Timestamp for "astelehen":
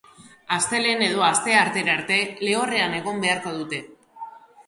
0.55-1.01